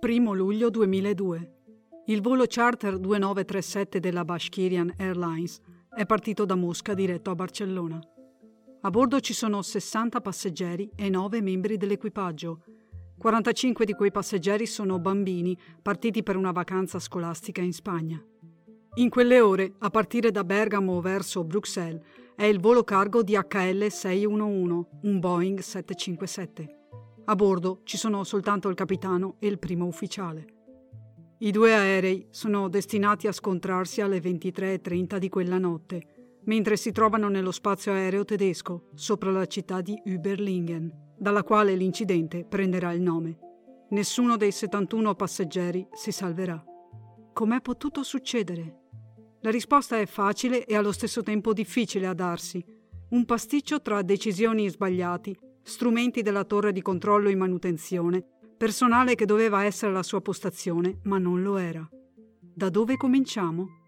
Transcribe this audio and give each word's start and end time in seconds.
1 0.00 0.32
luglio 0.32 0.70
2002. 0.70 1.54
Il 2.06 2.20
volo 2.22 2.44
charter 2.46 2.98
2937 2.98 4.00
della 4.00 4.24
Bashkirian 4.24 4.94
Airlines 4.96 5.60
è 5.94 6.06
partito 6.06 6.44
da 6.44 6.54
Mosca 6.54 6.94
diretto 6.94 7.30
a 7.30 7.34
Barcellona. 7.34 8.00
A 8.82 8.90
bordo 8.90 9.20
ci 9.20 9.34
sono 9.34 9.60
60 9.60 10.20
passeggeri 10.20 10.90
e 10.96 11.10
9 11.10 11.42
membri 11.42 11.76
dell'equipaggio. 11.76 12.64
45 13.18 13.84
di 13.84 13.92
quei 13.92 14.10
passeggeri 14.10 14.64
sono 14.66 14.98
bambini 14.98 15.56
partiti 15.82 16.22
per 16.22 16.36
una 16.36 16.52
vacanza 16.52 16.98
scolastica 16.98 17.60
in 17.60 17.74
Spagna. 17.74 18.24
In 18.94 19.08
quelle 19.10 19.40
ore, 19.40 19.74
a 19.78 19.90
partire 19.90 20.30
da 20.30 20.42
Bergamo 20.42 21.00
verso 21.00 21.44
Bruxelles, 21.44 22.00
è 22.34 22.44
il 22.44 22.58
volo 22.58 22.82
cargo 22.84 23.22
DHL 23.22 23.88
611, 23.88 24.86
un 25.02 25.18
Boeing 25.20 25.58
757. 25.58 26.78
A 27.30 27.36
bordo 27.36 27.82
ci 27.84 27.96
sono 27.96 28.24
soltanto 28.24 28.68
il 28.68 28.74
capitano 28.74 29.36
e 29.38 29.46
il 29.46 29.60
primo 29.60 29.86
ufficiale. 29.86 30.46
I 31.38 31.52
due 31.52 31.72
aerei 31.72 32.26
sono 32.30 32.68
destinati 32.68 33.28
a 33.28 33.32
scontrarsi 33.32 34.00
alle 34.00 34.18
23.30 34.18 35.16
di 35.16 35.28
quella 35.28 35.56
notte, 35.56 36.40
mentre 36.46 36.76
si 36.76 36.90
trovano 36.90 37.28
nello 37.28 37.52
spazio 37.52 37.92
aereo 37.92 38.24
tedesco, 38.24 38.88
sopra 38.94 39.30
la 39.30 39.46
città 39.46 39.80
di 39.80 39.96
Überlingen, 40.06 40.90
dalla 41.16 41.44
quale 41.44 41.76
l'incidente 41.76 42.44
prenderà 42.44 42.90
il 42.90 43.00
nome. 43.00 43.38
Nessuno 43.90 44.36
dei 44.36 44.50
71 44.50 45.14
passeggeri 45.14 45.86
si 45.92 46.10
salverà. 46.10 46.60
Com'è 47.32 47.60
potuto 47.60 48.02
succedere? 48.02 48.78
La 49.42 49.52
risposta 49.52 50.00
è 50.00 50.06
facile 50.06 50.64
e 50.64 50.74
allo 50.74 50.90
stesso 50.90 51.22
tempo 51.22 51.52
difficile 51.52 52.08
a 52.08 52.12
darsi. 52.12 52.60
Un 53.10 53.24
pasticcio 53.24 53.80
tra 53.80 54.02
decisioni 54.02 54.68
sbagliati, 54.68 55.38
strumenti 55.62 56.22
della 56.22 56.44
torre 56.44 56.72
di 56.72 56.82
controllo 56.82 57.28
in 57.28 57.38
manutenzione, 57.38 58.24
personale 58.56 59.14
che 59.14 59.26
doveva 59.26 59.64
essere 59.64 59.92
la 59.92 60.02
sua 60.02 60.20
postazione, 60.20 61.00
ma 61.04 61.18
non 61.18 61.42
lo 61.42 61.56
era. 61.56 61.88
Da 62.40 62.68
dove 62.68 62.96
cominciamo? 62.96 63.78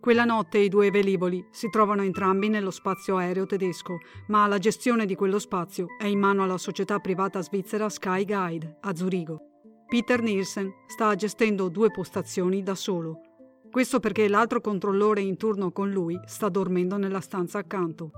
Quella 0.00 0.24
notte 0.24 0.58
i 0.58 0.68
due 0.68 0.90
velivoli 0.90 1.46
si 1.50 1.68
trovano 1.70 2.02
entrambi 2.02 2.48
nello 2.48 2.70
spazio 2.70 3.16
aereo 3.16 3.46
tedesco, 3.46 3.98
ma 4.28 4.46
la 4.46 4.58
gestione 4.58 5.06
di 5.06 5.14
quello 5.14 5.38
spazio 5.38 5.86
è 5.98 6.06
in 6.06 6.18
mano 6.18 6.42
alla 6.42 6.58
società 6.58 6.98
privata 6.98 7.40
svizzera 7.40 7.88
Sky 7.88 8.24
Guide 8.24 8.78
a 8.80 8.94
Zurigo. 8.94 9.40
Peter 9.86 10.22
Nielsen 10.22 10.72
sta 10.86 11.14
gestendo 11.14 11.68
due 11.68 11.90
postazioni 11.90 12.62
da 12.62 12.74
solo 12.74 13.30
questo 13.72 14.00
perché 14.00 14.28
l'altro 14.28 14.60
controllore 14.60 15.22
in 15.22 15.38
turno 15.38 15.72
con 15.72 15.90
lui 15.90 16.20
sta 16.26 16.50
dormendo 16.50 16.98
nella 16.98 17.22
stanza 17.22 17.56
accanto. 17.56 18.10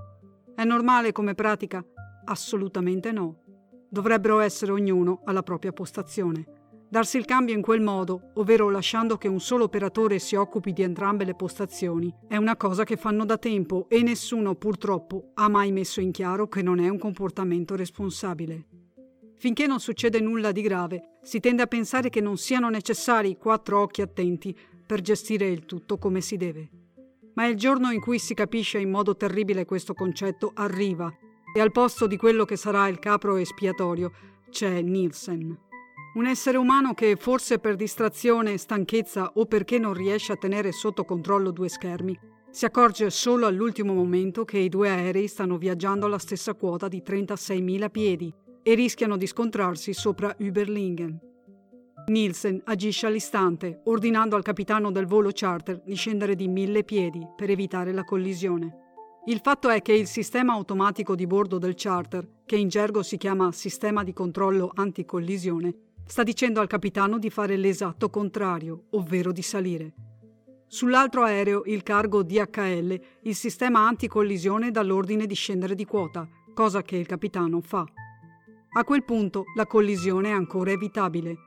È 0.53 0.65
normale 0.65 1.13
come 1.13 1.33
pratica? 1.33 1.81
Assolutamente 2.25 3.11
no. 3.11 3.43
Dovrebbero 3.89 4.39
essere 4.39 4.71
ognuno 4.71 5.21
alla 5.25 5.43
propria 5.43 5.71
postazione. 5.71 6.45
Darsi 6.89 7.17
il 7.17 7.25
cambio 7.25 7.53
in 7.53 7.61
quel 7.61 7.81
modo, 7.81 8.31
ovvero 8.35 8.69
lasciando 8.69 9.17
che 9.17 9.27
un 9.27 9.39
solo 9.39 9.65
operatore 9.65 10.17
si 10.19 10.35
occupi 10.35 10.71
di 10.71 10.81
entrambe 10.81 11.23
le 11.23 11.35
postazioni, 11.35 12.13
è 12.27 12.37
una 12.37 12.55
cosa 12.55 12.83
che 12.83 12.95
fanno 12.95 13.25
da 13.25 13.37
tempo 13.37 13.87
e 13.89 14.01
nessuno 14.01 14.55
purtroppo 14.55 15.31
ha 15.33 15.49
mai 15.49 15.71
messo 15.71 15.99
in 15.99 16.11
chiaro 16.11 16.47
che 16.47 16.61
non 16.61 16.79
è 16.79 16.87
un 16.87 16.97
comportamento 16.97 17.75
responsabile. 17.75 18.67
Finché 19.37 19.67
non 19.67 19.79
succede 19.79 20.19
nulla 20.19 20.51
di 20.51 20.61
grave, 20.61 21.17
si 21.21 21.39
tende 21.39 21.63
a 21.63 21.67
pensare 21.67 22.09
che 22.09 22.21
non 22.21 22.37
siano 22.37 22.69
necessari 22.69 23.37
quattro 23.37 23.81
occhi 23.81 24.01
attenti 24.01 24.57
per 24.85 25.01
gestire 25.01 25.47
il 25.47 25.65
tutto 25.65 25.97
come 25.97 26.21
si 26.21 26.37
deve. 26.37 26.69
Ma 27.33 27.45
il 27.45 27.55
giorno 27.55 27.91
in 27.91 27.99
cui 27.99 28.17
si 28.17 28.33
capisce 28.33 28.79
in 28.79 28.89
modo 28.89 29.15
terribile 29.17 29.65
questo 29.65 29.93
concetto 29.93 30.51
arriva 30.53 31.13
e 31.55 31.61
al 31.61 31.71
posto 31.71 32.05
di 32.05 32.17
quello 32.17 32.43
che 32.43 32.57
sarà 32.57 32.89
il 32.89 32.99
capro 32.99 33.37
espiatorio 33.37 34.11
c'è 34.49 34.81
Nielsen. 34.81 35.57
Un 36.15 36.25
essere 36.25 36.57
umano 36.57 36.93
che 36.93 37.15
forse 37.15 37.59
per 37.59 37.77
distrazione, 37.77 38.57
stanchezza 38.57 39.31
o 39.35 39.45
perché 39.45 39.79
non 39.79 39.93
riesce 39.93 40.33
a 40.33 40.35
tenere 40.35 40.73
sotto 40.73 41.05
controllo 41.05 41.51
due 41.51 41.69
schermi, 41.69 42.19
si 42.49 42.65
accorge 42.65 43.09
solo 43.09 43.47
all'ultimo 43.47 43.93
momento 43.93 44.43
che 44.43 44.57
i 44.57 44.67
due 44.67 44.89
aerei 44.89 45.29
stanno 45.29 45.57
viaggiando 45.57 46.07
alla 46.07 46.17
stessa 46.17 46.55
quota 46.55 46.89
di 46.89 47.01
36.000 47.05 47.89
piedi 47.89 48.33
e 48.61 48.73
rischiano 48.73 49.15
di 49.15 49.25
scontrarsi 49.25 49.93
sopra 49.93 50.35
Überlingen. 50.39 51.17
Nielsen 52.07 52.61
agisce 52.65 53.07
all'istante, 53.07 53.79
ordinando 53.85 54.35
al 54.35 54.43
capitano 54.43 54.91
del 54.91 55.05
volo 55.05 55.29
charter 55.31 55.81
di 55.85 55.95
scendere 55.95 56.35
di 56.35 56.49
mille 56.49 56.83
piedi 56.83 57.25
per 57.33 57.49
evitare 57.49 57.93
la 57.93 58.03
collisione. 58.03 58.84
Il 59.27 59.39
fatto 59.41 59.69
è 59.69 59.81
che 59.81 59.91
il 59.91 60.05
sistema 60.05 60.53
automatico 60.53 61.15
di 61.15 61.25
bordo 61.25 61.57
del 61.57 61.73
charter, 61.75 62.43
che 62.45 62.57
in 62.57 62.67
gergo 62.67 63.01
si 63.01 63.17
chiama 63.17 63.51
sistema 63.51 64.03
di 64.03 64.13
controllo 64.13 64.71
anticollisione, 64.71 65.73
sta 66.05 66.21
dicendo 66.21 66.61
al 66.61 66.67
capitano 66.67 67.17
di 67.17 67.31
fare 67.31 67.57
l'esatto 67.57 68.11
contrario, 68.11 68.83
ovvero 68.91 69.31
di 69.31 69.41
salire. 69.41 69.93
Sull'altro 70.67 71.23
aereo, 71.23 71.63
il 71.65 71.81
cargo 71.81 72.21
DHL, 72.21 73.01
il 73.23 73.35
sistema 73.35 73.87
anticollisione 73.87 74.69
dà 74.69 74.83
l'ordine 74.83 75.25
di 75.25 75.33
scendere 75.33 75.73
di 75.73 75.85
quota, 75.85 76.27
cosa 76.53 76.83
che 76.83 76.95
il 76.95 77.07
capitano 77.07 77.61
fa. 77.61 77.83
A 78.77 78.83
quel 78.83 79.03
punto 79.03 79.45
la 79.55 79.65
collisione 79.65 80.29
è 80.29 80.33
ancora 80.33 80.69
evitabile 80.69 81.37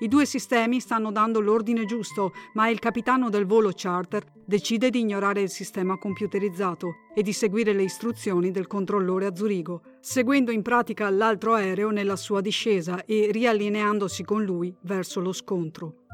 i 0.00 0.08
due 0.08 0.26
sistemi 0.26 0.80
stanno 0.80 1.10
dando 1.10 1.40
l'ordine 1.40 1.84
giusto, 1.84 2.32
ma 2.54 2.68
il 2.68 2.78
capitano 2.78 3.30
del 3.30 3.46
volo 3.46 3.70
charter 3.74 4.24
decide 4.44 4.90
di 4.90 5.00
ignorare 5.00 5.40
il 5.40 5.50
sistema 5.50 5.98
computerizzato 5.98 6.94
e 7.14 7.22
di 7.22 7.32
seguire 7.32 7.72
le 7.72 7.82
istruzioni 7.82 8.50
del 8.50 8.66
controllore 8.66 9.26
a 9.26 9.34
Zurigo, 9.34 9.82
seguendo 10.00 10.50
in 10.50 10.62
pratica 10.62 11.10
l'altro 11.10 11.54
aereo 11.54 11.90
nella 11.90 12.16
sua 12.16 12.40
discesa 12.40 13.04
e 13.04 13.30
riallineandosi 13.32 14.24
con 14.24 14.44
lui 14.44 14.74
verso 14.82 15.20
lo 15.20 15.32
scontro. 15.32 16.04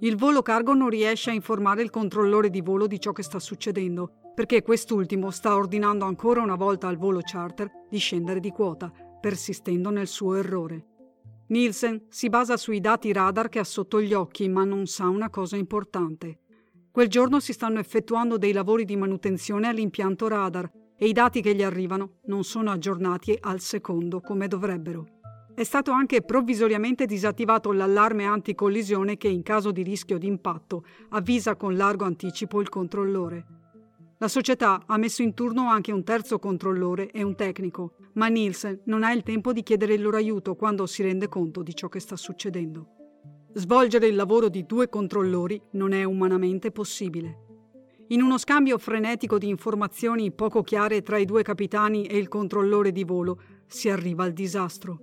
Il 0.00 0.16
volo 0.16 0.42
cargo 0.42 0.74
non 0.74 0.88
riesce 0.88 1.30
a 1.30 1.34
informare 1.34 1.82
il 1.82 1.90
controllore 1.90 2.50
di 2.50 2.60
volo 2.60 2.86
di 2.86 2.98
ciò 2.98 3.12
che 3.12 3.22
sta 3.22 3.38
succedendo, 3.38 4.32
perché 4.34 4.62
quest'ultimo 4.62 5.30
sta 5.30 5.54
ordinando 5.54 6.06
ancora 6.06 6.40
una 6.40 6.56
volta 6.56 6.88
al 6.88 6.96
volo 6.96 7.20
charter 7.22 7.70
di 7.88 7.98
scendere 7.98 8.40
di 8.40 8.50
quota, 8.50 8.90
persistendo 9.20 9.90
nel 9.90 10.08
suo 10.08 10.34
errore. 10.34 10.86
Nielsen 11.52 12.06
si 12.08 12.30
basa 12.30 12.56
sui 12.56 12.80
dati 12.80 13.12
radar 13.12 13.50
che 13.50 13.58
ha 13.58 13.64
sotto 13.64 14.00
gli 14.00 14.14
occhi, 14.14 14.48
ma 14.48 14.64
non 14.64 14.86
sa 14.86 15.08
una 15.08 15.28
cosa 15.28 15.56
importante. 15.56 16.38
Quel 16.90 17.08
giorno 17.08 17.40
si 17.40 17.52
stanno 17.52 17.78
effettuando 17.78 18.38
dei 18.38 18.52
lavori 18.52 18.86
di 18.86 18.96
manutenzione 18.96 19.68
all'impianto 19.68 20.28
radar 20.28 20.70
e 20.96 21.06
i 21.08 21.12
dati 21.12 21.42
che 21.42 21.54
gli 21.54 21.62
arrivano 21.62 22.20
non 22.24 22.42
sono 22.42 22.70
aggiornati 22.70 23.36
al 23.38 23.60
secondo 23.60 24.22
come 24.22 24.48
dovrebbero. 24.48 25.04
È 25.54 25.62
stato 25.62 25.90
anche 25.90 26.22
provvisoriamente 26.22 27.04
disattivato 27.04 27.70
l'allarme 27.70 28.24
anticollisione 28.24 29.18
che 29.18 29.28
in 29.28 29.42
caso 29.42 29.72
di 29.72 29.82
rischio 29.82 30.16
di 30.16 30.28
impatto 30.28 30.86
avvisa 31.10 31.54
con 31.56 31.76
largo 31.76 32.06
anticipo 32.06 32.62
il 32.62 32.70
controllore. 32.70 33.61
La 34.22 34.28
società 34.28 34.84
ha 34.86 34.96
messo 34.98 35.22
in 35.22 35.34
turno 35.34 35.68
anche 35.68 35.90
un 35.90 36.04
terzo 36.04 36.38
controllore 36.38 37.10
e 37.10 37.24
un 37.24 37.34
tecnico, 37.34 37.94
ma 38.12 38.28
Nielsen 38.28 38.82
non 38.84 39.02
ha 39.02 39.10
il 39.10 39.24
tempo 39.24 39.52
di 39.52 39.64
chiedere 39.64 39.94
il 39.94 40.00
loro 40.00 40.16
aiuto 40.16 40.54
quando 40.54 40.86
si 40.86 41.02
rende 41.02 41.26
conto 41.26 41.60
di 41.64 41.74
ciò 41.74 41.88
che 41.88 41.98
sta 41.98 42.14
succedendo. 42.14 42.86
Svolgere 43.52 44.06
il 44.06 44.14
lavoro 44.14 44.48
di 44.48 44.64
due 44.64 44.88
controllori 44.88 45.60
non 45.72 45.90
è 45.92 46.04
umanamente 46.04 46.70
possibile. 46.70 47.38
In 48.10 48.22
uno 48.22 48.38
scambio 48.38 48.78
frenetico 48.78 49.38
di 49.38 49.48
informazioni 49.48 50.30
poco 50.30 50.62
chiare 50.62 51.02
tra 51.02 51.18
i 51.18 51.24
due 51.24 51.42
capitani 51.42 52.04
e 52.04 52.16
il 52.16 52.28
controllore 52.28 52.92
di 52.92 53.02
volo 53.02 53.40
si 53.66 53.90
arriva 53.90 54.22
al 54.22 54.32
disastro. 54.32 55.00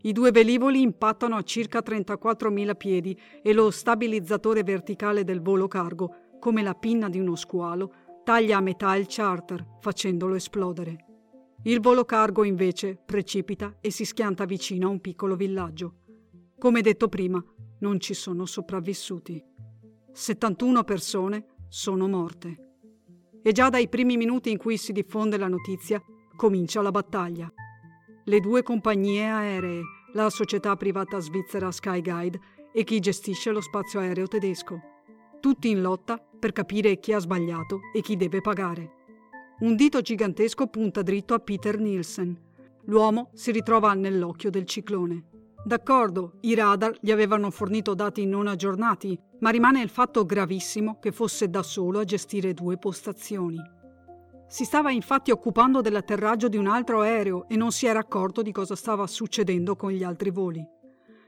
I 0.00 0.12
due 0.12 0.30
velivoli 0.30 0.80
impattano 0.80 1.36
a 1.36 1.42
circa 1.42 1.82
34.000 1.84 2.74
piedi 2.74 3.20
e 3.42 3.52
lo 3.52 3.70
stabilizzatore 3.70 4.62
verticale 4.62 5.24
del 5.24 5.42
volo 5.42 5.68
cargo, 5.68 6.14
come 6.38 6.62
la 6.62 6.74
pinna 6.74 7.10
di 7.10 7.18
uno 7.18 7.34
squalo, 7.34 7.92
taglia 8.26 8.56
a 8.56 8.60
metà 8.60 8.96
il 8.96 9.06
charter, 9.08 9.64
facendolo 9.78 10.34
esplodere. 10.34 11.04
Il 11.62 11.78
volo 11.78 12.04
cargo 12.04 12.42
invece 12.42 12.96
precipita 12.96 13.76
e 13.80 13.92
si 13.92 14.04
schianta 14.04 14.46
vicino 14.46 14.88
a 14.88 14.90
un 14.90 15.00
piccolo 15.00 15.36
villaggio. 15.36 15.94
Come 16.58 16.80
detto 16.80 17.08
prima, 17.08 17.40
non 17.78 18.00
ci 18.00 18.14
sono 18.14 18.44
sopravvissuti. 18.44 19.40
71 20.10 20.82
persone 20.82 21.46
sono 21.68 22.08
morte. 22.08 22.80
E 23.40 23.52
già 23.52 23.68
dai 23.68 23.88
primi 23.88 24.16
minuti 24.16 24.50
in 24.50 24.58
cui 24.58 24.76
si 24.76 24.90
diffonde 24.90 25.36
la 25.36 25.46
notizia 25.46 26.02
comincia 26.34 26.82
la 26.82 26.90
battaglia. 26.90 27.48
Le 28.24 28.40
due 28.40 28.64
compagnie 28.64 29.28
aeree, 29.28 29.82
la 30.14 30.30
società 30.30 30.74
privata 30.74 31.20
svizzera 31.20 31.70
Skyguide 31.70 32.40
e 32.72 32.82
chi 32.82 32.98
gestisce 32.98 33.52
lo 33.52 33.60
spazio 33.60 34.00
aereo 34.00 34.26
tedesco, 34.26 34.80
tutti 35.38 35.70
in 35.70 35.80
lotta 35.80 36.20
per 36.46 36.54
capire 36.54 37.00
chi 37.00 37.12
ha 37.12 37.18
sbagliato 37.18 37.80
e 37.92 38.00
chi 38.02 38.14
deve 38.14 38.40
pagare. 38.40 38.92
Un 39.60 39.74
dito 39.74 40.00
gigantesco 40.00 40.68
punta 40.68 41.02
dritto 41.02 41.34
a 41.34 41.40
Peter 41.40 41.76
Nielsen. 41.76 42.40
L'uomo 42.84 43.30
si 43.34 43.50
ritrova 43.50 43.94
nell'occhio 43.94 44.48
del 44.48 44.64
ciclone. 44.64 45.24
D'accordo, 45.64 46.34
i 46.42 46.54
radar 46.54 46.96
gli 47.00 47.10
avevano 47.10 47.50
fornito 47.50 47.94
dati 47.94 48.26
non 48.26 48.46
aggiornati, 48.46 49.18
ma 49.40 49.50
rimane 49.50 49.82
il 49.82 49.88
fatto 49.88 50.24
gravissimo 50.24 51.00
che 51.00 51.10
fosse 51.10 51.50
da 51.50 51.64
solo 51.64 51.98
a 51.98 52.04
gestire 52.04 52.54
due 52.54 52.78
postazioni. 52.78 53.60
Si 54.46 54.62
stava 54.62 54.92
infatti 54.92 55.32
occupando 55.32 55.80
dell'atterraggio 55.80 56.46
di 56.48 56.58
un 56.58 56.68
altro 56.68 57.00
aereo 57.00 57.48
e 57.48 57.56
non 57.56 57.72
si 57.72 57.86
era 57.86 57.98
accorto 57.98 58.42
di 58.42 58.52
cosa 58.52 58.76
stava 58.76 59.04
succedendo 59.08 59.74
con 59.74 59.90
gli 59.90 60.04
altri 60.04 60.30
voli. 60.30 60.64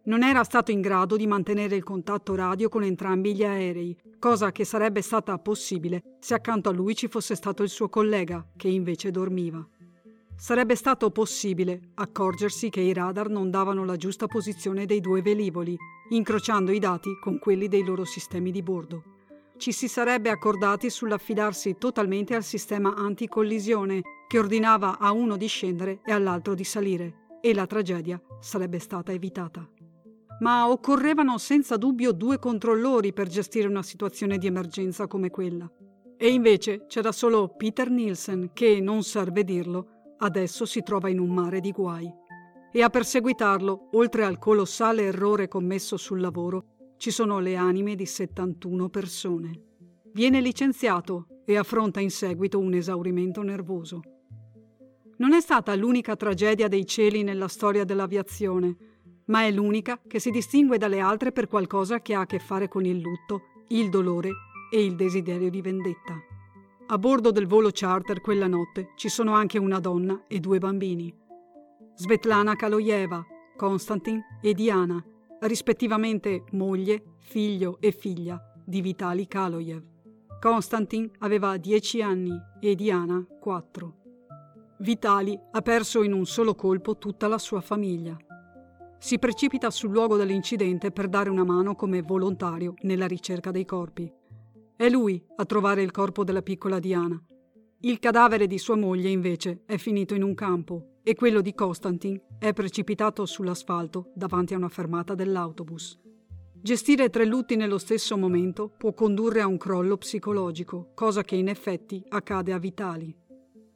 Non 0.08 0.22
era 0.22 0.42
stato 0.42 0.70
in 0.70 0.80
grado 0.80 1.16
di 1.16 1.26
mantenere 1.26 1.76
il 1.76 1.84
contatto 1.84 2.34
radio 2.34 2.70
con 2.70 2.82
entrambi 2.82 3.34
gli 3.34 3.44
aerei, 3.44 3.96
cosa 4.18 4.52
che 4.52 4.64
sarebbe 4.64 5.02
stata 5.02 5.38
possibile 5.38 6.16
se 6.18 6.32
accanto 6.32 6.70
a 6.70 6.72
lui 6.72 6.94
ci 6.94 7.08
fosse 7.08 7.34
stato 7.34 7.62
il 7.62 7.68
suo 7.68 7.90
collega, 7.90 8.44
che 8.56 8.68
invece 8.68 9.10
dormiva. 9.10 9.66
Sarebbe 10.34 10.76
stato 10.76 11.10
possibile 11.10 11.90
accorgersi 11.94 12.70
che 12.70 12.80
i 12.80 12.94
radar 12.94 13.28
non 13.28 13.50
davano 13.50 13.84
la 13.84 13.96
giusta 13.96 14.26
posizione 14.26 14.86
dei 14.86 15.00
due 15.00 15.20
velivoli, 15.20 15.76
incrociando 16.08 16.72
i 16.72 16.78
dati 16.78 17.18
con 17.20 17.38
quelli 17.38 17.68
dei 17.68 17.84
loro 17.84 18.06
sistemi 18.06 18.50
di 18.50 18.62
bordo. 18.62 19.02
Ci 19.58 19.72
si 19.72 19.88
sarebbe 19.88 20.30
accordati 20.30 20.88
sull'affidarsi 20.88 21.76
totalmente 21.76 22.34
al 22.34 22.44
sistema 22.44 22.94
anticollisione 22.94 24.00
che 24.26 24.38
ordinava 24.38 24.98
a 24.98 25.12
uno 25.12 25.36
di 25.36 25.48
scendere 25.48 26.00
e 26.02 26.12
all'altro 26.12 26.54
di 26.54 26.64
salire, 26.64 27.26
e 27.42 27.52
la 27.52 27.66
tragedia 27.66 28.20
sarebbe 28.40 28.78
stata 28.78 29.12
evitata 29.12 29.68
ma 30.40 30.68
occorrevano 30.68 31.38
senza 31.38 31.76
dubbio 31.76 32.12
due 32.12 32.38
controllori 32.38 33.12
per 33.12 33.28
gestire 33.28 33.68
una 33.68 33.82
situazione 33.82 34.38
di 34.38 34.46
emergenza 34.46 35.06
come 35.06 35.30
quella. 35.30 35.70
E 36.16 36.28
invece 36.28 36.86
c'era 36.86 37.12
solo 37.12 37.54
Peter 37.56 37.90
Nielsen 37.90 38.50
che, 38.52 38.80
non 38.80 39.02
serve 39.02 39.44
dirlo, 39.44 40.14
adesso 40.18 40.64
si 40.64 40.82
trova 40.82 41.08
in 41.08 41.18
un 41.18 41.30
mare 41.30 41.60
di 41.60 41.70
guai. 41.70 42.12
E 42.72 42.82
a 42.82 42.90
perseguitarlo, 42.90 43.90
oltre 43.92 44.24
al 44.24 44.38
colossale 44.38 45.04
errore 45.04 45.48
commesso 45.48 45.96
sul 45.96 46.20
lavoro, 46.20 46.94
ci 46.96 47.10
sono 47.10 47.38
le 47.38 47.56
anime 47.56 47.94
di 47.94 48.06
71 48.06 48.88
persone. 48.88 49.62
Viene 50.12 50.40
licenziato 50.40 51.42
e 51.44 51.56
affronta 51.56 52.00
in 52.00 52.10
seguito 52.10 52.58
un 52.58 52.74
esaurimento 52.74 53.42
nervoso. 53.42 54.00
Non 55.18 55.32
è 55.32 55.40
stata 55.40 55.74
l'unica 55.74 56.16
tragedia 56.16 56.68
dei 56.68 56.84
cieli 56.84 57.22
nella 57.22 57.48
storia 57.48 57.84
dell'aviazione, 57.84 58.76
ma 59.28 59.44
è 59.44 59.50
l'unica 59.50 60.00
che 60.06 60.18
si 60.18 60.30
distingue 60.30 60.78
dalle 60.78 61.00
altre 61.00 61.32
per 61.32 61.48
qualcosa 61.48 62.00
che 62.00 62.14
ha 62.14 62.20
a 62.20 62.26
che 62.26 62.38
fare 62.38 62.68
con 62.68 62.84
il 62.84 62.98
lutto, 62.98 63.42
il 63.68 63.88
dolore 63.88 64.30
e 64.70 64.84
il 64.84 64.94
desiderio 64.94 65.50
di 65.50 65.60
vendetta. 65.60 66.14
A 66.86 66.98
bordo 66.98 67.30
del 67.30 67.46
volo 67.46 67.70
charter 67.72 68.20
quella 68.20 68.46
notte 68.46 68.92
ci 68.96 69.08
sono 69.08 69.34
anche 69.34 69.58
una 69.58 69.78
donna 69.78 70.24
e 70.26 70.40
due 70.40 70.58
bambini. 70.58 71.14
Svetlana 71.94 72.54
Kaloyeva, 72.54 73.24
Konstantin 73.56 74.22
e 74.40 74.54
Diana, 74.54 75.02
rispettivamente 75.40 76.44
moglie, 76.52 77.16
figlio 77.18 77.76
e 77.80 77.92
figlia 77.92 78.40
di 78.64 78.80
Vitali 78.80 79.26
Kaloyev. 79.26 79.84
Konstantin 80.40 81.10
aveva 81.18 81.56
10 81.56 82.00
anni 82.00 82.40
e 82.60 82.74
Diana 82.74 83.26
4. 83.40 83.94
Vitali 84.78 85.38
ha 85.50 85.60
perso 85.60 86.02
in 86.02 86.12
un 86.12 86.24
solo 86.24 86.54
colpo 86.54 86.96
tutta 86.96 87.26
la 87.26 87.38
sua 87.38 87.60
famiglia 87.60 88.16
si 88.98 89.18
precipita 89.18 89.70
sul 89.70 89.90
luogo 89.90 90.16
dell'incidente 90.16 90.90
per 90.90 91.08
dare 91.08 91.30
una 91.30 91.44
mano 91.44 91.74
come 91.74 92.02
volontario 92.02 92.74
nella 92.82 93.06
ricerca 93.06 93.50
dei 93.50 93.64
corpi. 93.64 94.12
È 94.76 94.88
lui 94.88 95.22
a 95.36 95.44
trovare 95.44 95.82
il 95.82 95.90
corpo 95.90 96.24
della 96.24 96.42
piccola 96.42 96.78
Diana. 96.78 97.20
Il 97.80 97.98
cadavere 98.00 98.46
di 98.46 98.58
sua 98.58 98.76
moglie, 98.76 99.08
invece, 99.08 99.62
è 99.66 99.76
finito 99.76 100.14
in 100.14 100.22
un 100.22 100.34
campo 100.34 100.98
e 101.02 101.14
quello 101.14 101.40
di 101.40 101.54
Konstantin 101.54 102.20
è 102.38 102.52
precipitato 102.52 103.24
sull'asfalto 103.24 104.10
davanti 104.14 104.54
a 104.54 104.56
una 104.56 104.68
fermata 104.68 105.14
dell'autobus. 105.14 105.98
Gestire 106.60 107.08
tre 107.08 107.24
lutti 107.24 107.54
nello 107.54 107.78
stesso 107.78 108.16
momento 108.16 108.68
può 108.76 108.92
condurre 108.92 109.40
a 109.40 109.46
un 109.46 109.56
crollo 109.58 109.96
psicologico, 109.96 110.90
cosa 110.94 111.22
che 111.22 111.36
in 111.36 111.48
effetti 111.48 112.04
accade 112.08 112.52
a 112.52 112.58
Vitali. 112.58 113.16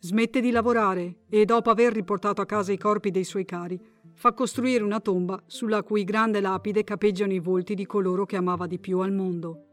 Smette 0.00 0.40
di 0.40 0.50
lavorare 0.50 1.20
e, 1.28 1.44
dopo 1.44 1.70
aver 1.70 1.92
riportato 1.92 2.40
a 2.40 2.46
casa 2.46 2.72
i 2.72 2.78
corpi 2.78 3.12
dei 3.12 3.22
suoi 3.22 3.44
cari, 3.44 3.80
fa 4.22 4.34
costruire 4.34 4.84
una 4.84 5.00
tomba 5.00 5.42
sulla 5.46 5.82
cui 5.82 6.04
grande 6.04 6.40
lapide 6.40 6.84
capeggiano 6.84 7.32
i 7.32 7.40
volti 7.40 7.74
di 7.74 7.84
coloro 7.86 8.24
che 8.24 8.36
amava 8.36 8.68
di 8.68 8.78
più 8.78 9.00
al 9.00 9.10
mondo. 9.10 9.64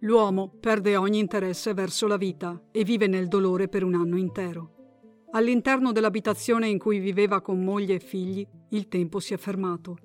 L'uomo 0.00 0.52
perde 0.60 0.96
ogni 0.96 1.18
interesse 1.18 1.72
verso 1.72 2.06
la 2.06 2.18
vita 2.18 2.62
e 2.72 2.84
vive 2.84 3.06
nel 3.06 3.26
dolore 3.26 3.68
per 3.68 3.82
un 3.82 3.94
anno 3.94 4.18
intero. 4.18 5.24
All'interno 5.30 5.92
dell'abitazione 5.92 6.68
in 6.68 6.76
cui 6.76 6.98
viveva 6.98 7.40
con 7.40 7.64
moglie 7.64 7.94
e 7.94 8.00
figli, 8.00 8.46
il 8.68 8.86
tempo 8.88 9.18
si 9.18 9.32
è 9.32 9.38
fermato. 9.38 9.96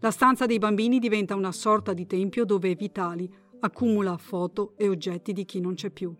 La 0.00 0.10
stanza 0.10 0.44
dei 0.46 0.58
bambini 0.58 0.98
diventa 0.98 1.36
una 1.36 1.52
sorta 1.52 1.92
di 1.92 2.04
tempio 2.04 2.44
dove 2.44 2.74
Vitali 2.74 3.32
accumula 3.60 4.16
foto 4.16 4.74
e 4.76 4.88
oggetti 4.88 5.32
di 5.32 5.44
chi 5.44 5.60
non 5.60 5.74
c'è 5.74 5.90
più. 5.90 6.12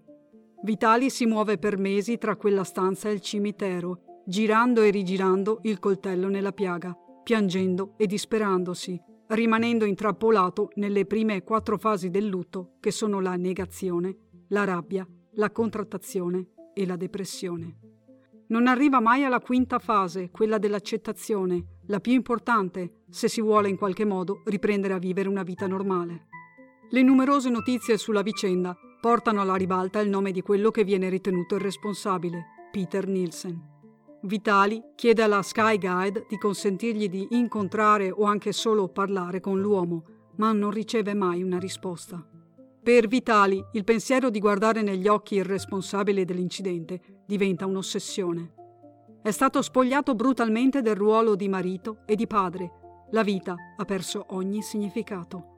Vitali 0.63 1.11
si 1.11 1.27
muove 1.27 1.59
per 1.59 1.77
mesi 1.77 2.19
tra 2.19 2.37
quella 2.37 2.63
stanza 2.63 3.09
e 3.09 3.15
il 3.15 3.21
cimitero, 3.21 4.23
girando 4.25 4.83
e 4.83 4.91
rigirando 4.91 5.59
il 5.63 5.81
coltello 5.81 6.29
nella 6.29 6.53
piaga, 6.53 6.97
piangendo 7.27 7.95
e 7.97 8.07
disperandosi, 8.07 9.03
rimanendo 9.31 9.85
intrappolato 9.85 10.71
nelle 10.77 11.07
prime 11.07 11.43
quattro 11.43 11.77
fasi 11.77 12.09
del 12.09 12.29
lutto 12.29 12.75
che 12.79 12.93
sono 12.93 13.19
la 13.19 13.35
negazione, 13.35 14.17
la 14.51 14.63
rabbia, 14.63 15.05
la 15.33 15.51
contrattazione 15.51 16.51
e 16.73 16.87
la 16.87 16.95
depressione. 16.95 17.79
Non 18.47 18.69
arriva 18.69 19.01
mai 19.01 19.25
alla 19.25 19.41
quinta 19.41 19.81
fase, 19.81 20.31
quella 20.31 20.59
dell'accettazione, 20.59 21.81
la 21.87 21.99
più 21.99 22.13
importante 22.13 23.03
se 23.11 23.27
si 23.27 23.41
vuole 23.41 23.69
in 23.69 23.77
qualche 23.77 24.05
modo 24.05 24.43
riprendere 24.45 24.95
a 24.95 24.99
vivere 24.99 25.29
una 25.29 25.43
vita 25.43 25.67
normale. 25.67 26.29
Le 26.91 27.03
numerose 27.03 27.51
notizie 27.51 27.99
sulla 27.99 28.23
vicenda 28.23 28.77
portano 29.01 29.41
alla 29.41 29.57
ribalta 29.57 29.99
il 29.99 30.09
nome 30.09 30.31
di 30.31 30.43
quello 30.43 30.71
che 30.71 30.85
viene 30.85 31.09
ritenuto 31.09 31.57
il 31.57 31.61
responsabile, 31.61 32.45
Peter 32.71 33.09
Nielsen. 33.09 33.75
Vitali 34.27 34.83
chiede 34.97 35.23
alla 35.23 35.41
Sky 35.43 35.79
Guide 35.79 36.27
di 36.29 36.37
consentirgli 36.37 37.09
di 37.09 37.29
incontrare 37.31 38.11
o 38.11 38.25
anche 38.25 38.51
solo 38.51 38.89
parlare 38.89 39.39
con 39.39 39.61
l'uomo, 39.61 40.05
ma 40.37 40.51
non 40.51 40.73
riceve 40.73 41.15
mai 41.15 41.45
una 41.45 41.59
risposta. 41.59 42.27
Per 42.83 43.07
Vitali 43.07 43.65
il 43.73 43.85
pensiero 43.85 44.29
di 44.29 44.41
guardare 44.41 44.83
negli 44.83 45.07
occhi 45.07 45.37
il 45.37 45.45
responsabile 45.45 46.25
dell'incidente 46.25 47.23
diventa 47.25 47.67
un'ossessione. 47.67 48.53
È 49.23 49.31
stato 49.31 49.63
spogliato 49.63 50.17
brutalmente 50.17 50.83
del 50.83 50.97
ruolo 50.97 51.37
di 51.37 51.49
marito 51.49 51.99
e 52.05 52.17
di 52.17 52.27
padre. 52.27 53.07
La 53.11 53.23
vita 53.23 53.55
ha 53.77 53.85
perso 53.85 54.27
ogni 54.31 54.61
significato. 54.61 55.55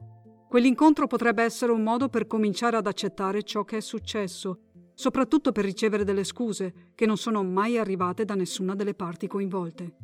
Quell'incontro 0.48 1.06
potrebbe 1.06 1.42
essere 1.42 1.72
un 1.72 1.82
modo 1.82 2.08
per 2.08 2.26
cominciare 2.26 2.76
ad 2.76 2.86
accettare 2.86 3.42
ciò 3.42 3.64
che 3.64 3.78
è 3.78 3.80
successo 3.80 4.67
soprattutto 4.98 5.52
per 5.52 5.64
ricevere 5.64 6.02
delle 6.02 6.24
scuse 6.24 6.90
che 6.96 7.06
non 7.06 7.16
sono 7.16 7.44
mai 7.44 7.78
arrivate 7.78 8.24
da 8.24 8.34
nessuna 8.34 8.74
delle 8.74 8.94
parti 8.94 9.28
coinvolte. 9.28 9.94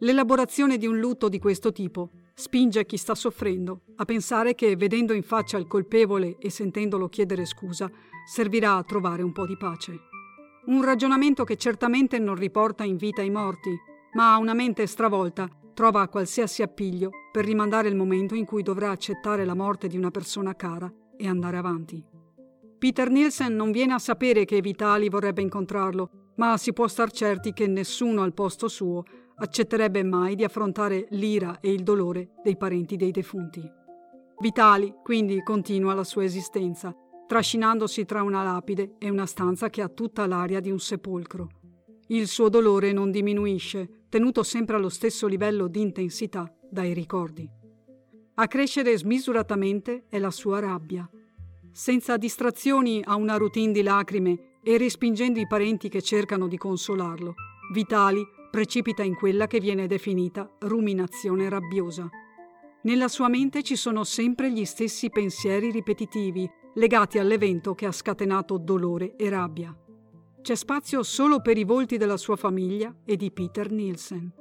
L'elaborazione 0.00 0.76
di 0.76 0.86
un 0.86 0.98
lutto 0.98 1.30
di 1.30 1.38
questo 1.38 1.72
tipo 1.72 2.10
spinge 2.34 2.84
chi 2.84 2.98
sta 2.98 3.14
soffrendo 3.14 3.84
a 3.96 4.04
pensare 4.04 4.54
che 4.54 4.76
vedendo 4.76 5.14
in 5.14 5.22
faccia 5.22 5.56
il 5.56 5.66
colpevole 5.66 6.36
e 6.38 6.50
sentendolo 6.50 7.08
chiedere 7.08 7.46
scusa 7.46 7.90
servirà 8.26 8.74
a 8.74 8.82
trovare 8.82 9.22
un 9.22 9.32
po' 9.32 9.46
di 9.46 9.56
pace. 9.56 9.98
Un 10.66 10.84
ragionamento 10.84 11.44
che 11.44 11.56
certamente 11.56 12.18
non 12.18 12.34
riporta 12.34 12.84
in 12.84 12.98
vita 12.98 13.22
i 13.22 13.30
morti, 13.30 13.74
ma 14.12 14.36
una 14.36 14.52
mente 14.52 14.86
stravolta 14.86 15.48
trova 15.72 16.08
qualsiasi 16.08 16.60
appiglio 16.60 17.08
per 17.32 17.46
rimandare 17.46 17.88
il 17.88 17.96
momento 17.96 18.34
in 18.34 18.44
cui 18.44 18.62
dovrà 18.62 18.90
accettare 18.90 19.46
la 19.46 19.54
morte 19.54 19.88
di 19.88 19.96
una 19.96 20.10
persona 20.10 20.54
cara 20.54 20.92
e 21.16 21.26
andare 21.26 21.56
avanti. 21.56 22.15
Peter 22.78 23.10
Nielsen 23.10 23.54
non 23.54 23.70
viene 23.70 23.94
a 23.94 23.98
sapere 23.98 24.44
che 24.44 24.60
Vitali 24.60 25.08
vorrebbe 25.08 25.40
incontrarlo, 25.40 26.32
ma 26.36 26.58
si 26.58 26.74
può 26.74 26.86
star 26.88 27.10
certi 27.10 27.52
che 27.52 27.66
nessuno 27.66 28.22
al 28.22 28.34
posto 28.34 28.68
suo 28.68 29.02
accetterebbe 29.36 30.02
mai 30.02 30.34
di 30.34 30.44
affrontare 30.44 31.06
l'ira 31.10 31.60
e 31.60 31.72
il 31.72 31.82
dolore 31.82 32.32
dei 32.42 32.56
parenti 32.56 32.96
dei 32.96 33.10
defunti. 33.10 33.62
Vitali 34.38 34.94
quindi 35.02 35.42
continua 35.42 35.94
la 35.94 36.04
sua 36.04 36.24
esistenza, 36.24 36.94
trascinandosi 37.26 38.04
tra 38.04 38.22
una 38.22 38.42
lapide 38.42 38.96
e 38.98 39.08
una 39.08 39.26
stanza 39.26 39.70
che 39.70 39.80
ha 39.80 39.88
tutta 39.88 40.26
l'aria 40.26 40.60
di 40.60 40.70
un 40.70 40.78
sepolcro. 40.78 41.48
Il 42.08 42.28
suo 42.28 42.50
dolore 42.50 42.92
non 42.92 43.10
diminuisce, 43.10 44.04
tenuto 44.10 44.42
sempre 44.42 44.76
allo 44.76 44.90
stesso 44.90 45.26
livello 45.26 45.66
di 45.66 45.80
intensità 45.80 46.50
dai 46.70 46.92
ricordi. 46.92 47.48
A 48.34 48.46
crescere 48.46 48.96
smisuratamente 48.96 50.04
è 50.08 50.18
la 50.18 50.30
sua 50.30 50.60
rabbia, 50.60 51.08
senza 51.76 52.16
distrazioni 52.16 53.02
a 53.04 53.16
una 53.16 53.36
routine 53.36 53.70
di 53.70 53.82
lacrime 53.82 54.54
e 54.62 54.78
respingendo 54.78 55.38
i 55.40 55.46
parenti 55.46 55.90
che 55.90 56.00
cercano 56.00 56.48
di 56.48 56.56
consolarlo, 56.56 57.34
Vitali 57.70 58.26
precipita 58.50 59.02
in 59.02 59.14
quella 59.14 59.46
che 59.46 59.60
viene 59.60 59.86
definita 59.86 60.50
ruminazione 60.60 61.50
rabbiosa. 61.50 62.08
Nella 62.84 63.08
sua 63.08 63.28
mente 63.28 63.62
ci 63.62 63.76
sono 63.76 64.04
sempre 64.04 64.50
gli 64.50 64.64
stessi 64.64 65.10
pensieri 65.10 65.70
ripetitivi 65.70 66.50
legati 66.76 67.18
all'evento 67.18 67.74
che 67.74 67.84
ha 67.84 67.92
scatenato 67.92 68.56
dolore 68.56 69.14
e 69.14 69.28
rabbia. 69.28 69.76
C'è 70.40 70.54
spazio 70.54 71.02
solo 71.02 71.42
per 71.42 71.58
i 71.58 71.64
volti 71.64 71.98
della 71.98 72.16
sua 72.16 72.36
famiglia 72.36 72.94
e 73.04 73.16
di 73.16 73.30
Peter 73.30 73.70
Nielsen, 73.70 74.32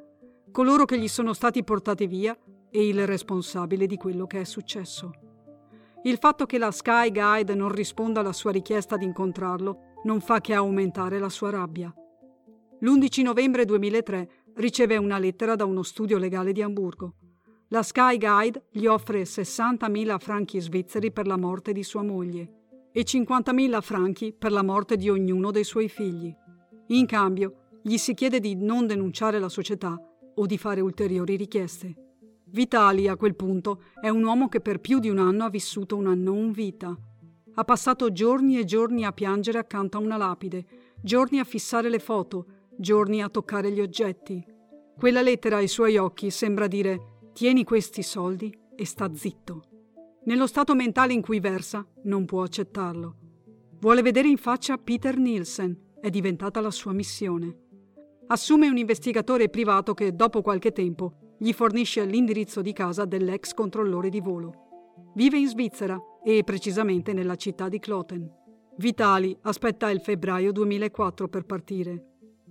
coloro 0.54 0.86
che 0.86 0.98
gli 0.98 1.10
sono 1.10 1.34
stati 1.34 1.66
portati 1.66 2.08
via 2.08 2.38
e 2.72 2.88
il 2.88 3.06
responsabile 3.06 3.88
di 3.88 3.98
quello 3.98 4.26
che 4.26 4.40
è 4.40 4.46
successo. 4.46 5.25
Il 6.06 6.18
fatto 6.20 6.46
che 6.46 6.60
la 6.60 6.70
Sky 6.70 7.12
Guide 7.12 7.56
non 7.56 7.70
risponda 7.70 8.20
alla 8.20 8.32
sua 8.32 8.52
richiesta 8.52 8.96
di 8.96 9.06
incontrarlo 9.06 9.94
non 10.04 10.22
fa 10.22 10.40
che 10.40 10.54
aumentare 10.54 11.18
la 11.18 11.30
sua 11.30 11.50
rabbia. 11.50 11.92
L'11 12.80 13.24
novembre 13.24 13.66
2003 13.66 14.30
riceve 14.58 14.98
una 14.98 15.18
lettera 15.18 15.56
da 15.56 15.66
uno 15.66 15.82
studio 15.82 16.20
legale 16.20 16.52
di 16.52 16.62
Amburgo. 16.62 17.16
La 17.70 17.82
Sky 17.82 18.20
Guide 18.20 18.68
gli 18.70 18.86
offre 18.86 19.24
60.000 19.24 20.20
franchi 20.20 20.60
svizzeri 20.60 21.12
per 21.12 21.26
la 21.26 21.38
morte 21.38 21.72
di 21.72 21.82
sua 21.82 22.04
moglie 22.04 22.90
e 22.92 23.02
50.000 23.02 23.82
franchi 23.82 24.32
per 24.32 24.52
la 24.52 24.62
morte 24.62 24.98
di 24.98 25.10
ognuno 25.10 25.50
dei 25.50 25.64
suoi 25.64 25.90
figli. 25.90 26.32
In 26.90 27.08
cambio, 27.08 27.80
gli 27.82 27.98
si 27.98 28.14
chiede 28.14 28.40
di 28.40 28.54
non 28.54 28.86
denunciare 28.86 29.40
la 29.40 29.50
società 29.50 30.00
o 30.36 30.46
di 30.46 30.60
fare 30.60 30.82
ulteriori 30.82 31.36
richieste. 31.36 32.05
Vitali, 32.56 33.10
a 33.10 33.18
quel 33.18 33.36
punto, 33.36 33.82
è 34.00 34.08
un 34.08 34.24
uomo 34.24 34.48
che 34.48 34.62
per 34.62 34.80
più 34.80 35.00
di 35.00 35.10
un 35.10 35.18
anno 35.18 35.44
ha 35.44 35.50
vissuto 35.50 35.98
una 35.98 36.16
non 36.16 36.54
vita. 36.54 36.98
Ha 37.54 37.64
passato 37.66 38.14
giorni 38.14 38.58
e 38.58 38.64
giorni 38.64 39.04
a 39.04 39.12
piangere 39.12 39.58
accanto 39.58 39.98
a 39.98 40.00
una 40.00 40.16
lapide, 40.16 40.66
giorni 41.02 41.40
a 41.40 41.44
fissare 41.44 41.90
le 41.90 42.00
foto, 42.00 42.46
giorni 42.78 43.22
a 43.22 43.28
toccare 43.28 43.72
gli 43.72 43.82
oggetti. 43.82 44.42
Quella 44.98 45.22
lettera 45.22 45.58
ai 45.58 45.68
suoi 45.68 45.98
occhi 45.98 46.30
sembra 46.30 46.68
dire 46.68 47.30
tieni 47.34 47.66
questi 47.66 48.02
soldi 48.02 48.58
e 48.74 48.86
sta 48.86 49.14
zitto. 49.14 49.64
Nello 50.24 50.48
stato 50.48 50.76
mentale 50.76 51.12
in 51.12 51.22
cui 51.22 51.42
versa, 51.42 51.86
non 52.04 52.24
può 52.24 52.42
accettarlo. 52.42 53.16
Vuole 53.82 54.02
vedere 54.02 54.30
in 54.30 54.38
faccia 54.38 54.78
Peter 54.78 55.18
Nielsen, 55.18 55.78
è 56.00 56.10
diventata 56.10 56.62
la 56.62 56.72
sua 56.72 56.94
missione. 56.94 57.64
Assume 58.28 58.70
un 58.70 58.78
investigatore 58.78 59.50
privato 59.50 59.94
che, 59.94 60.16
dopo 60.16 60.42
qualche 60.42 60.72
tempo, 60.72 61.20
gli 61.38 61.52
fornisce 61.54 62.06
l'indirizzo 62.06 62.62
di 62.62 62.74
casa 62.74 63.06
dell'ex 63.06 63.54
controllore 63.54 64.10
di 64.10 64.22
volo. 64.22 64.64
Vive 65.16 65.38
in 65.38 65.48
Svizzera 65.48 66.00
e 66.24 66.44
precisamente 66.44 67.14
nella 67.14 67.36
città 67.36 67.70
di 67.70 67.80
Kloten. 67.80 68.30
Vitali 68.78 69.38
aspetta 69.44 69.90
il 69.90 70.02
febbraio 70.02 70.52
2004 70.52 71.28
per 71.28 71.46
partire. 71.46 72.06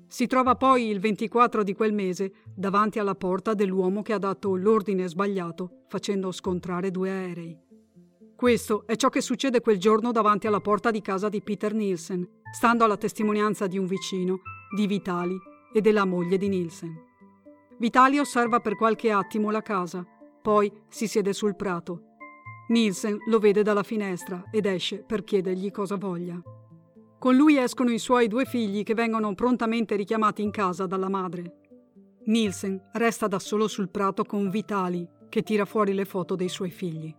Si 0.06 0.26
trova 0.26 0.54
poi 0.54 0.88
il 0.88 1.00
24 1.00 1.62
di 1.62 1.74
quel 1.74 1.92
mese 1.92 2.32
davanti 2.54 2.98
alla 2.98 3.14
porta 3.14 3.54
dell'uomo 3.54 4.02
che 4.02 4.12
ha 4.12 4.18
dato 4.18 4.54
l'ordine 4.54 5.08
sbagliato, 5.08 5.84
facendo 5.88 6.30
scontrare 6.30 6.90
due 6.90 7.10
aerei. 7.10 7.58
Questo 8.36 8.86
è 8.86 8.96
ciò 8.96 9.08
che 9.08 9.20
succede 9.20 9.60
quel 9.60 9.78
giorno 9.78 10.12
davanti 10.12 10.46
alla 10.46 10.60
porta 10.60 10.90
di 10.90 11.00
casa 11.00 11.28
di 11.28 11.42
Peter 11.42 11.72
Nielsen, 11.72 12.26
stando 12.52 12.84
alla 12.84 12.96
testimonianza 12.96 13.66
di 13.66 13.78
un 13.78 13.86
vicino, 13.86 14.40
di 14.74 14.86
Vitali 14.86 15.36
e 15.72 15.80
della 15.80 16.04
moglie 16.04 16.36
di 16.36 16.48
Nielsen. 16.48 17.12
Vitali 17.78 18.18
osserva 18.18 18.60
per 18.60 18.76
qualche 18.76 19.10
attimo 19.10 19.50
la 19.50 19.62
casa, 19.62 20.06
poi 20.40 20.72
si 20.88 21.06
siede 21.06 21.32
sul 21.32 21.56
prato. 21.56 22.12
Nielsen 22.68 23.18
lo 23.26 23.38
vede 23.38 23.62
dalla 23.62 23.82
finestra 23.82 24.44
ed 24.50 24.66
esce 24.66 25.02
per 25.02 25.24
chiedergli 25.24 25.70
cosa 25.70 25.96
voglia. 25.96 26.40
Con 27.18 27.36
lui 27.36 27.58
escono 27.58 27.90
i 27.90 27.98
suoi 27.98 28.28
due 28.28 28.44
figli 28.44 28.82
che 28.82 28.94
vengono 28.94 29.34
prontamente 29.34 29.96
richiamati 29.96 30.42
in 30.42 30.50
casa 30.50 30.86
dalla 30.86 31.08
madre. 31.08 31.56
Nielsen 32.26 32.80
resta 32.92 33.26
da 33.26 33.38
solo 33.38 33.68
sul 33.68 33.90
prato 33.90 34.24
con 34.24 34.50
Vitali, 34.50 35.06
che 35.28 35.42
tira 35.42 35.64
fuori 35.64 35.92
le 35.92 36.04
foto 36.04 36.36
dei 36.36 36.48
suoi 36.48 36.70
figli. 36.70 37.14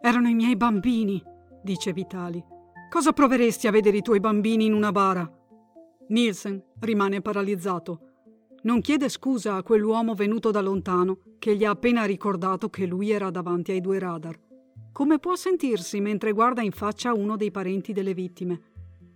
Erano 0.00 0.28
i 0.28 0.34
miei 0.34 0.56
bambini, 0.56 1.22
dice 1.62 1.92
Vitali. 1.92 2.44
Cosa 2.90 3.12
proveresti 3.12 3.66
a 3.66 3.70
vedere 3.70 3.96
i 3.96 4.02
tuoi 4.02 4.20
bambini 4.20 4.66
in 4.66 4.74
una 4.74 4.92
bara? 4.92 5.28
Nielsen 6.08 6.62
rimane 6.80 7.20
paralizzato. 7.20 8.13
Non 8.64 8.80
chiede 8.80 9.10
scusa 9.10 9.56
a 9.56 9.62
quell'uomo 9.62 10.14
venuto 10.14 10.50
da 10.50 10.62
lontano 10.62 11.18
che 11.38 11.54
gli 11.54 11.64
ha 11.64 11.70
appena 11.70 12.04
ricordato 12.04 12.70
che 12.70 12.86
lui 12.86 13.10
era 13.10 13.28
davanti 13.28 13.72
ai 13.72 13.82
due 13.82 13.98
radar. 13.98 14.40
Come 14.90 15.18
può 15.18 15.34
sentirsi 15.34 16.00
mentre 16.00 16.32
guarda 16.32 16.62
in 16.62 16.70
faccia 16.70 17.12
uno 17.12 17.36
dei 17.36 17.50
parenti 17.50 17.92
delle 17.92 18.14
vittime? 18.14 18.60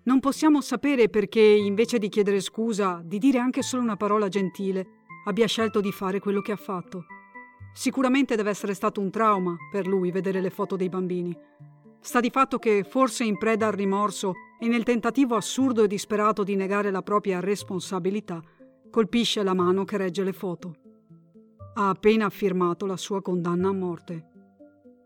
Non 0.03 0.21
possiamo 0.21 0.61
sapere 0.61 1.09
perché, 1.09 1.41
invece 1.41 1.99
di 1.99 2.11
chiedere 2.11 2.41
scusa, 2.41 3.01
di 3.03 3.17
dire 3.17 3.39
anche 3.39 3.63
solo 3.63 3.83
una 3.83 3.97
parola 3.97 4.29
gentile, 4.29 4.87
abbia 5.25 5.47
scelto 5.47 5.81
di 5.81 5.93
fare 5.93 6.19
quello 6.19 6.43
che 6.43 6.53
ha 6.53 6.57
fatto. 6.57 7.07
Sicuramente 7.73 8.37
deve 8.37 8.51
essere 8.51 8.75
stato 8.75 9.01
un 9.01 9.11
trauma 9.11 9.57
per 9.71 9.87
lui 9.87 10.11
vedere 10.11 10.43
le 10.43 10.51
foto 10.51 10.77
dei 10.77 10.91
bambini. 10.91 11.35
Sta 12.01 12.21
di 12.21 12.29
fatto 12.29 12.59
che, 12.59 12.85
forse 12.85 13.25
in 13.25 13.39
preda 13.39 13.69
al 13.69 13.73
rimorso 13.73 14.35
e 14.61 14.69
nel 14.69 14.83
tentativo 14.83 15.37
assurdo 15.37 15.85
e 15.85 15.89
disperato 15.89 16.43
di 16.43 16.55
negare 16.55 16.91
la 16.91 17.03
propria 17.03 17.41
responsabilità, 17.41 18.43
colpisce 18.91 19.43
la 19.43 19.55
mano 19.55 19.85
che 19.85 19.97
regge 19.97 20.25
le 20.25 20.33
foto. 20.33 20.75
Ha 21.75 21.89
appena 21.89 22.29
firmato 22.31 22.87
la 22.87 22.97
sua 22.97 23.23
condanna 23.23 23.69
a 23.69 23.73
morte. 23.73 24.27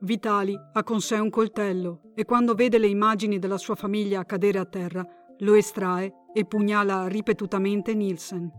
Vitali 0.01 0.59
ha 0.73 0.83
con 0.83 1.01
sé 1.01 1.19
un 1.19 1.31
coltello 1.31 2.13
e 2.15 2.25
quando 2.25 2.55
vede 2.55 2.79
le 2.79 2.89
immagini 2.89 3.39
della 3.39 3.59
sua 3.59 3.75
famiglia 3.75 4.25
cadere 4.25 4.59
a 4.59 4.65
terra, 4.65 5.07
lo 5.39 5.55
estrae 5.55 6.13
e 6.35 6.45
pugnala 6.45 7.07
ripetutamente 7.07 7.95
Nielsen. 7.95 8.51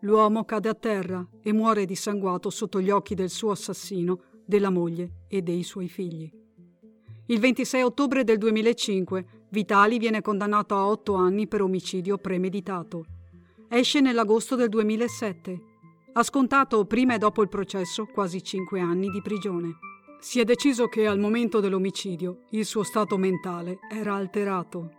L'uomo 0.00 0.44
cade 0.44 0.68
a 0.68 0.74
terra 0.74 1.26
e 1.42 1.52
muore 1.52 1.84
dissanguato 1.84 2.50
sotto 2.50 2.80
gli 2.80 2.90
occhi 2.90 3.14
del 3.14 3.30
suo 3.30 3.50
assassino, 3.50 4.20
della 4.44 4.70
moglie 4.70 5.24
e 5.28 5.42
dei 5.42 5.62
suoi 5.62 5.88
figli. 5.88 6.30
Il 7.26 7.40
26 7.40 7.82
ottobre 7.82 8.22
del 8.22 8.38
2005 8.38 9.44
Vitali 9.48 9.98
viene 9.98 10.22
condannato 10.22 10.76
a 10.76 10.86
otto 10.86 11.14
anni 11.14 11.48
per 11.48 11.62
omicidio 11.62 12.18
premeditato. 12.18 13.15
Esce 13.68 14.00
nell'agosto 14.00 14.54
del 14.54 14.68
2007. 14.68 15.62
Ha 16.12 16.22
scontato 16.22 16.84
prima 16.84 17.14
e 17.14 17.18
dopo 17.18 17.42
il 17.42 17.48
processo 17.48 18.06
quasi 18.06 18.40
cinque 18.40 18.78
anni 18.78 19.10
di 19.10 19.20
prigione. 19.20 19.78
Si 20.20 20.38
è 20.38 20.44
deciso 20.44 20.86
che 20.86 21.06
al 21.08 21.18
momento 21.18 21.58
dell'omicidio 21.58 22.44
il 22.50 22.64
suo 22.64 22.84
stato 22.84 23.18
mentale 23.18 23.80
era 23.90 24.14
alterato. 24.14 24.90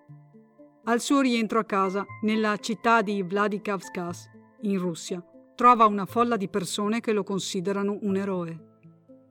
Al 0.84 1.00
suo 1.00 1.22
rientro 1.22 1.60
a 1.60 1.64
casa, 1.64 2.06
nella 2.24 2.58
città 2.58 3.02
di 3.02 3.24
Vladikavkaz, 3.24 4.30
in 4.64 4.80
Russia, 4.80 5.24
trova 5.56 5.86
una 5.86 6.06
folla 6.06 6.36
di 6.36 6.50
persone 6.50 7.00
che 7.00 7.14
lo 7.14 7.24
considerano 7.24 7.98
un 8.02 8.18
eroe. 8.18 8.60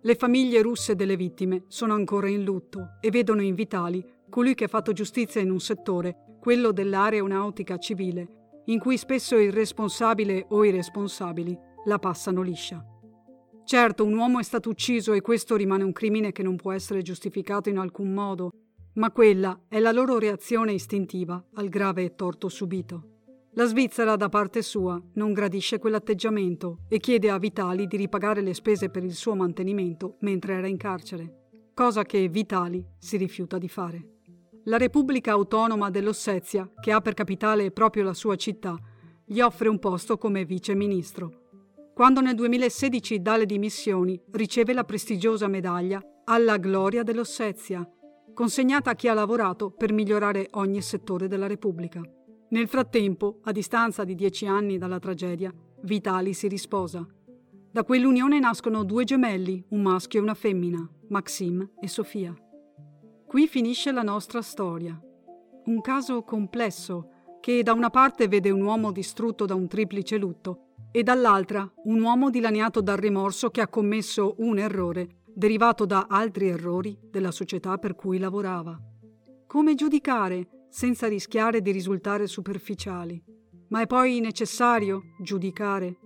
Le 0.01 0.15
famiglie 0.15 0.63
russe 0.63 0.95
delle 0.95 1.17
vittime 1.17 1.65
sono 1.69 1.93
ancora 1.93 2.29
in 2.29 2.43
lutto 2.43 2.97
e 3.01 3.11
vedono 3.11 3.43
in 3.43 3.55
Vitali 3.55 4.03
colui 4.31 4.55
che 4.55 4.65
ha 4.65 4.69
fatto 4.69 4.93
giustizia 4.93 5.43
in 5.43 5.51
un 5.51 5.61
settore, 5.61 6.39
quello 6.41 6.73
dell'aeronautica 6.73 7.77
civile, 7.79 8.36
in 8.67 8.79
cui 8.79 8.97
spesso 8.97 9.37
il 9.37 9.53
responsabile 9.53 10.47
o 10.51 10.65
i 10.65 10.71
responsabili 10.71 11.57
la 11.85 11.99
passano 11.99 12.43
liscia. 12.43 12.85
Certo, 13.65 14.05
un 14.05 14.17
uomo 14.17 14.39
è 14.39 14.43
stato 14.45 14.69
ucciso 14.69 15.13
e 15.13 15.21
questo 15.21 15.57
rimane 15.57 15.83
un 15.83 15.93
crimine 15.93 16.31
che 16.31 16.43
non 16.43 16.57
può 16.57 16.73
essere 16.73 17.03
giustificato 17.03 17.69
in 17.69 17.79
alcun 17.79 18.13
modo, 18.13 18.51
ma 18.95 19.11
quella 19.11 19.61
è 19.69 19.79
la 19.79 19.93
loro 19.93 20.19
reazione 20.19 20.73
istintiva 20.73 21.45
al 21.55 21.69
grave 21.69 22.15
torto 22.15 22.49
subito. 22.49 23.11
La 23.55 23.65
Svizzera, 23.65 24.17
da 24.17 24.29
parte 24.29 24.63
sua, 24.63 25.03
non 25.15 25.33
gradisce 25.33 25.79
quell'atteggiamento 25.79 26.81
e 26.89 26.99
chiede 26.99 27.31
a 27.31 27.39
Vitali 27.39 27.87
di 27.87 27.97
ripagare 27.97 28.43
le 28.43 28.55
spese 28.55 28.91
per 28.91 29.03
il 29.03 29.15
suo 29.15 29.35
mantenimento 29.35 30.17
mentre 30.21 30.55
era 30.55 30.67
in 30.67 30.77
carcere, 30.77 31.71
cosa 31.73 32.05
che 32.05 32.29
Vitali 32.29 32.85
si 32.99 33.17
rifiuta 33.17 33.59
di 33.59 33.69
fare. 33.69 34.16
La 34.69 34.79
Repubblica 34.79 35.31
Autonoma 35.31 35.91
dell'Ossetia, 35.91 36.69
che 36.81 36.91
ha 36.91 37.01
per 37.01 37.15
capitale 37.15 37.71
proprio 37.71 38.03
la 38.03 38.15
sua 38.15 38.35
città, 38.35 38.77
gli 39.25 39.39
offre 39.39 39.69
un 39.69 39.79
posto 39.79 40.19
come 40.19 40.45
vice 40.45 40.75
ministro. 40.75 41.43
Quando 41.95 42.21
nel 42.21 42.35
2016 42.35 43.23
dà 43.23 43.37
le 43.37 43.47
dimissioni, 43.47 44.21
riceve 44.33 44.73
la 44.73 44.83
prestigiosa 44.83 45.47
medaglia 45.47 46.03
alla 46.25 46.57
gloria 46.57 47.05
dell'Ossetia, 47.05 47.89
consegnata 48.35 48.91
a 48.91 48.95
chi 48.97 49.07
ha 49.07 49.15
lavorato 49.15 49.71
per 49.71 49.93
migliorare 49.93 50.49
ogni 50.55 50.83
settore 50.83 51.29
della 51.29 51.47
Repubblica. 51.47 52.01
Nel 52.49 52.67
frattempo, 52.67 53.39
a 53.45 53.53
distanza 53.53 54.03
di 54.03 54.17
dieci 54.17 54.47
anni 54.47 54.79
dalla 54.79 54.99
tragedia, 54.99 55.55
Vitali 55.83 56.35
si 56.35 56.49
risposa. 56.49 57.07
Da 57.71 57.85
quell'unione 57.85 58.41
nascono 58.41 58.83
due 58.83 59.05
gemelli, 59.05 59.65
un 59.69 59.83
maschio 59.83 60.19
e 60.19 60.23
una 60.23 60.35
femmina, 60.35 60.85
Maxim 61.09 61.71
e 61.81 61.87
Sofia. 61.87 62.37
Qui 63.37 63.49
finisce 63.49 63.93
la 63.93 64.01
nostra 64.01 64.41
storia. 64.41 64.99
Un 65.67 65.83
caso 65.83 66.23
complesso 66.23 67.11
che 67.43 67.63
da 67.63 67.75
una 67.75 67.91
parte 67.91 68.29
vede 68.29 68.49
un 68.49 68.63
uomo 68.63 68.93
distrutto 68.93 69.45
da 69.45 69.55
un 69.55 69.69
triplice 69.69 70.17
lutto 70.17 70.69
e 70.91 71.03
dall'altra 71.03 71.71
un 71.85 72.01
uomo 72.01 72.31
dilaniato 72.31 72.81
dal 72.81 72.97
rimorso 72.97 73.51
che 73.51 73.61
ha 73.61 73.69
commesso 73.69 74.37
un 74.39 74.57
errore 74.57 75.25
derivato 75.27 75.85
da 75.85 76.07
altri 76.09 76.49
errori 76.49 76.99
della 77.11 77.31
società 77.31 77.77
per 77.77 77.95
cui 77.95 78.17
lavorava. 78.17 78.75
Come 79.47 79.75
giudicare 79.75 80.69
senza 80.71 81.07
rischiare 81.07 81.61
di 81.61 81.73
risultare 81.73 82.27
superficiali? 82.27 83.23
Ma 83.69 83.83
è 83.83 83.87
poi 83.87 84.19
necessario 84.21 85.13
giudicare? 85.21 85.99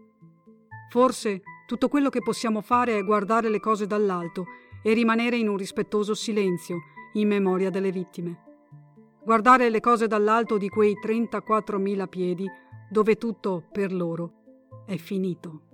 Forse 0.91 1.43
tutto 1.65 1.87
quello 1.87 2.09
che 2.09 2.23
possiamo 2.23 2.61
fare 2.61 2.99
è 2.99 3.05
guardare 3.05 3.49
le 3.49 3.61
cose 3.61 3.87
dall'alto 3.87 4.47
e 4.83 4.95
rimanere 4.95 5.37
in 5.37 5.49
un 5.49 5.57
rispettoso 5.57 6.13
silenzio 6.15 6.81
in 7.15 7.29
memoria 7.29 7.71
delle 7.71 7.91
vittime. 7.91 8.49
Guardare 9.23 9.71
le 9.71 9.81
cose 9.81 10.07
dall'alto 10.07 10.57
di 10.57 10.69
quei 10.69 10.95
34.000 11.03 12.09
piedi 12.09 12.47
dove 12.91 13.17
tutto 13.17 13.63
per 13.71 13.93
loro 13.93 14.33
è 14.87 14.97
finito. 14.97 15.70